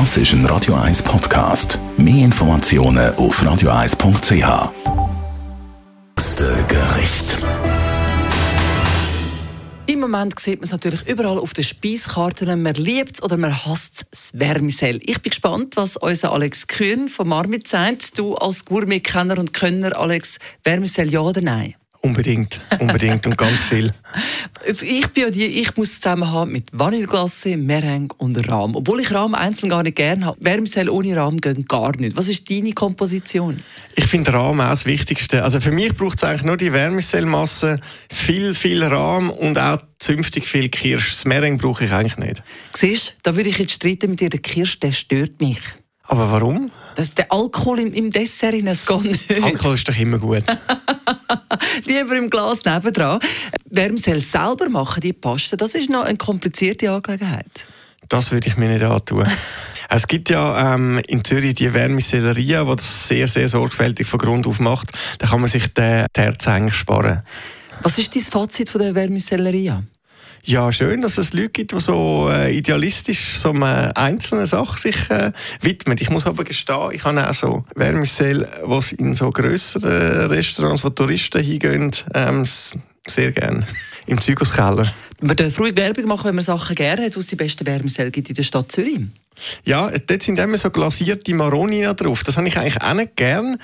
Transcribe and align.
Das 0.00 0.16
ist 0.16 0.32
ein 0.32 0.44
Radio 0.46 0.74
1 0.74 1.04
Podcast. 1.04 1.78
Mehr 1.96 2.24
Informationen 2.24 3.14
auf 3.14 3.40
radio1.ch. 3.40 4.72
Gericht. 6.66 7.38
Im 9.86 10.00
Moment 10.00 10.40
sieht 10.40 10.58
man 10.58 10.64
es 10.64 10.72
natürlich 10.72 11.06
überall 11.06 11.38
auf 11.38 11.54
den 11.54 11.62
Speiskarten. 11.62 12.60
Man 12.60 12.74
liebt 12.74 13.14
es 13.14 13.22
oder 13.22 13.36
man 13.36 13.54
hasst 13.66 14.06
das 14.10 14.32
Vermicell. 14.36 14.98
Ich 15.04 15.22
bin 15.22 15.30
gespannt, 15.30 15.76
was 15.76 15.96
unser 15.96 16.32
Alex 16.32 16.66
Kühn 16.66 17.08
von 17.08 17.28
Marmit 17.28 17.68
sagt. 17.68 18.18
Du 18.18 18.34
als 18.34 18.64
Gourmet-Kenner 18.64 19.38
und 19.38 19.54
Könner, 19.54 19.96
Alex, 19.96 20.40
Vermicell 20.64 21.08
ja 21.08 21.20
oder 21.20 21.40
nein? 21.40 21.76
Unbedingt, 22.04 22.60
unbedingt 22.80 23.26
und 23.26 23.38
ganz 23.38 23.62
viel. 23.62 23.90
Also 24.66 24.84
ich 24.84 25.08
bin 25.08 25.22
ja 25.22 25.30
die, 25.30 25.46
ich 25.46 25.74
muss 25.74 25.88
es 25.88 26.00
zusammen 26.02 26.30
haben 26.30 26.52
mit 26.52 26.68
Vanilleglace, 26.70 27.56
Meringue 27.56 28.14
und 28.18 28.46
Rahm. 28.46 28.76
Obwohl 28.76 29.00
ich 29.00 29.10
Rahm 29.10 29.34
einzeln 29.34 29.70
gar 29.70 29.82
nicht 29.82 29.96
gerne 29.96 30.26
habe. 30.26 30.38
Vermicell 30.38 30.90
ohne 30.90 31.16
Rahm 31.16 31.38
geht 31.40 31.66
gar 31.66 31.96
nicht. 31.96 32.14
Was 32.14 32.28
ist 32.28 32.50
deine 32.50 32.74
Komposition? 32.74 33.62
Ich 33.96 34.04
finde 34.04 34.34
Rahm 34.34 34.60
auch 34.60 34.68
das 34.68 34.84
Wichtigste. 34.84 35.42
Also 35.42 35.60
für 35.60 35.70
mich 35.70 35.94
braucht 35.94 36.18
es 36.18 36.24
eigentlich 36.24 36.42
nur 36.42 36.58
die 36.58 36.72
Vermicellmasse, 36.72 37.80
viel, 38.10 38.52
viel 38.52 38.84
Rahm 38.84 39.30
und 39.30 39.58
auch 39.58 39.78
zünftig 39.98 40.44
viel 40.44 40.68
Kirsch. 40.68 41.08
Das 41.08 41.24
Meringue 41.24 41.58
brauche 41.58 41.86
ich 41.86 41.92
eigentlich 41.92 42.18
nicht. 42.18 42.42
Siehst 42.74 43.16
da 43.22 43.34
würde 43.34 43.48
ich 43.48 43.56
jetzt 43.56 43.72
streiten 43.72 44.10
mit 44.10 44.20
dir. 44.20 44.28
Der 44.28 44.40
Kirsch, 44.40 44.78
der 44.78 44.92
stört 44.92 45.40
mich. 45.40 45.60
Aber 46.06 46.30
warum? 46.30 46.70
Das 46.96 47.12
der 47.14 47.32
Alkohol 47.32 47.80
im, 47.80 47.92
im 47.92 48.10
Dessert, 48.10 48.54
das 48.64 48.86
geht 48.86 49.04
nicht. 49.04 49.30
Alkohol 49.42 49.74
ist 49.74 49.88
doch 49.88 49.96
immer 49.96 50.18
gut. 50.18 50.44
Lieber 51.86 52.16
im 52.16 52.30
Glas 52.30 52.64
nebendran. 52.64 53.20
Wärmsel 53.70 54.20
selber 54.20 54.68
machen, 54.68 55.00
die 55.00 55.12
Paste, 55.12 55.56
das 55.56 55.74
ist 55.74 55.90
noch 55.90 56.04
eine 56.04 56.16
komplizierte 56.16 56.90
Angelegenheit. 56.90 57.66
Das 58.08 58.30
würde 58.30 58.48
ich 58.48 58.56
mir 58.56 58.68
nicht 58.68 58.82
antun. 58.82 59.26
Es 59.90 60.08
gibt 60.08 60.30
ja 60.30 60.74
ähm, 60.74 60.98
in 61.06 61.22
Zürich 61.22 61.56
die 61.56 61.68
Vermicelleria, 61.68 62.64
die 62.64 62.76
das 62.76 63.06
sehr, 63.06 63.28
sehr 63.28 63.48
sorgfältig 63.48 64.06
von 64.06 64.18
Grund 64.18 64.46
auf 64.46 64.58
macht. 64.58 64.88
Da 65.18 65.26
kann 65.26 65.40
man 65.40 65.48
sich 65.48 65.72
den, 65.74 66.06
Herzen 66.16 66.72
sparen. 66.72 67.22
Was 67.82 67.98
ist 67.98 68.16
dein 68.16 68.22
Fazit 68.22 68.70
von 68.70 68.80
der 68.80 68.94
Vermicelleria? 68.94 69.84
Ja, 70.46 70.70
schön, 70.72 71.00
dass 71.00 71.16
es 71.16 71.32
Leute 71.32 71.48
gibt, 71.48 71.72
die 71.72 71.80
so 71.80 72.28
äh, 72.30 72.54
idealistisch 72.54 73.38
so 73.38 73.48
eine 73.48 73.96
einzelne 73.96 74.44
Sache 74.44 74.78
sich 74.78 75.08
äh, 75.08 75.32
widmen. 75.62 75.96
Ich 75.98 76.10
muss 76.10 76.26
aber 76.26 76.44
gestehen, 76.44 76.90
ich 76.92 77.02
habe 77.04 77.26
auch 77.26 77.32
so 77.32 77.64
Vermicelle, 77.74 78.46
was 78.62 78.92
in 78.92 79.14
so 79.14 79.30
grösseren 79.30 80.30
Restaurants, 80.30 80.84
wo 80.84 80.90
Touristen 80.90 81.42
hingehen, 81.42 81.92
ähm, 82.12 82.44
sehr 83.06 83.32
gerne. 83.32 83.66
Im 84.06 84.20
Zirkuskeller. 84.20 84.92
Man 85.22 85.34
darf 85.34 85.58
ruhig 85.58 85.76
Werbung 85.76 86.04
machen, 86.04 86.26
wenn 86.26 86.34
man 86.34 86.44
Sachen 86.44 86.76
gerne 86.76 87.06
hat, 87.06 87.16
was 87.16 87.26
die 87.26 87.36
besten 87.36 87.64
Wärmesell 87.64 88.10
gibt 88.10 88.28
in 88.28 88.34
der 88.34 88.42
Stadt 88.42 88.70
Zürich. 88.70 89.00
Ja, 89.64 89.90
dort 89.90 90.22
sind 90.22 90.38
immer 90.38 90.56
so 90.56 90.70
glasierte 90.70 91.34
Maroni 91.34 91.86
drauf. 91.96 92.22
Das 92.22 92.36
habe 92.36 92.48
ich 92.48 92.58
eigentlich 92.58 92.80
auch 92.82 92.94
nicht 92.94 93.16
gern, 93.16 93.58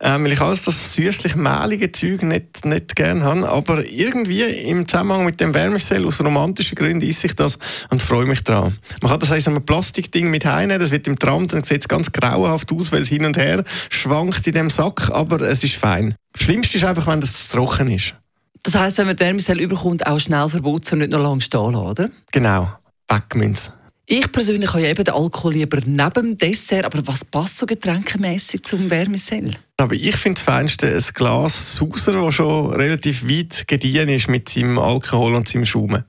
ähm, 0.00 0.24
weil 0.24 0.32
ich 0.32 0.40
alles 0.40 0.64
das 0.64 0.94
süßlich-mehlige 0.94 1.92
Zeug 1.92 2.22
nicht, 2.22 2.64
nicht 2.64 2.96
gern 2.96 3.22
habe. 3.22 3.48
Aber 3.48 3.84
irgendwie 3.84 4.42
im 4.42 4.88
Zusammenhang 4.88 5.24
mit 5.24 5.40
dem 5.40 5.54
Wärmesell 5.54 6.06
aus 6.06 6.20
romantischen 6.20 6.74
Gründen 6.74 7.06
esse 7.06 7.26
ich 7.26 7.34
das 7.34 7.58
und 7.90 8.02
freue 8.02 8.26
mich 8.26 8.42
daran. 8.42 8.78
Man 9.02 9.10
kann 9.10 9.20
das 9.20 9.30
heißt 9.30 9.48
ein 9.48 9.64
Plastikding 9.64 10.30
mit 10.30 10.44
heimnehmen, 10.44 10.80
das 10.80 10.90
wird 10.90 11.06
im 11.06 11.18
Tram, 11.18 11.48
dann 11.48 11.64
sieht 11.64 11.82
es 11.82 11.88
ganz 11.88 12.12
grauenhaft 12.12 12.72
aus, 12.72 12.92
weil 12.92 13.02
es 13.02 13.08
hin 13.08 13.24
und 13.24 13.36
her 13.36 13.62
schwankt 13.90 14.46
in 14.46 14.54
dem 14.54 14.70
Sack, 14.70 15.10
aber 15.10 15.40
es 15.42 15.64
ist 15.64 15.76
fein. 15.76 16.14
Das 16.32 16.44
Schlimmste 16.44 16.78
ist 16.78 16.84
einfach, 16.84 17.06
wenn 17.06 17.20
das 17.20 17.48
zu 17.48 17.56
trocken 17.56 17.90
ist. 17.90 18.14
Das 18.62 18.74
heisst, 18.74 18.98
wenn 18.98 19.06
man 19.06 19.18
Wärmesell 19.18 19.58
überkommt, 19.58 20.06
auch 20.06 20.18
schnell 20.18 20.48
verboten 20.48 20.94
und 20.94 20.98
nicht 21.00 21.10
noch 21.10 21.22
lange 21.22 21.40
stehen 21.40 21.72
lassen, 21.72 21.76
oder? 21.76 22.10
Genau, 22.30 22.70
Backminz. 23.06 23.72
Ich 24.12 24.32
persönlich 24.32 24.68
habe 24.70 24.82
ja 24.82 24.88
eben 24.88 25.04
den 25.04 25.14
Alkohol 25.14 25.52
lieber 25.52 25.78
neben 25.86 26.12
dem 26.12 26.36
Dessert, 26.36 26.84
aber 26.84 27.00
was 27.06 27.24
passt 27.24 27.58
so 27.58 27.64
getränkemässig 27.64 28.64
zum 28.64 28.88
Vermicell? 28.88 29.52
Aber 29.76 29.94
ich 29.94 30.16
finde 30.16 30.34
das 30.34 30.42
Feinste 30.42 30.88
ein 30.88 31.04
Glas 31.14 31.76
Sauser, 31.76 32.14
das 32.14 32.34
schon 32.34 32.72
relativ 32.72 33.28
weit 33.28 33.68
gediehen 33.68 34.08
ist 34.08 34.28
mit 34.28 34.48
seinem 34.48 34.80
Alkohol 34.80 35.36
und 35.36 35.46
seinem 35.46 35.64
Schaum. 35.64 36.02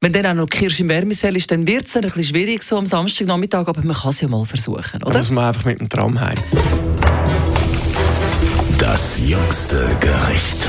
Wenn 0.00 0.12
dann 0.12 0.26
auch 0.26 0.34
noch 0.34 0.46
Kirsch 0.48 0.80
im 0.80 0.88
Wärmesell 0.88 1.36
ist, 1.36 1.52
dann 1.52 1.68
wird 1.68 1.86
es 1.86 1.94
ein 1.94 2.02
bisschen 2.02 2.24
schwierig 2.24 2.64
so 2.64 2.78
am 2.78 2.86
Samstagnachmittag, 2.86 3.68
aber 3.68 3.84
man 3.84 3.94
kann 3.94 4.10
es 4.10 4.20
ja 4.20 4.26
mal 4.26 4.44
versuchen, 4.44 5.04
oder? 5.04 5.12
Da 5.12 5.18
muss 5.18 5.30
man 5.30 5.44
einfach 5.44 5.64
mit 5.66 5.78
dem 5.78 5.88
Tram 5.88 6.20
heim. 6.20 6.38
Das 8.76 9.20
jüngste 9.24 9.96
Gericht. 10.00 10.68